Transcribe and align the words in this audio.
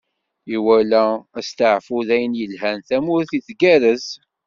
Iwala 0.55 1.05
asteɛfu 1.39 1.97
d 2.07 2.09
ayen 2.15 2.37
yelhan, 2.39 2.79
tamurt 2.87 3.29
tgerrez. 3.47 4.07